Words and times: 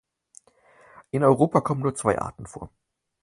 In 1.11 1.23
Europa 1.23 1.61
kommen 1.61 1.81
nur 1.83 1.93
zwei 1.93 2.19
Arten 2.19 2.47
vor. 2.47 2.71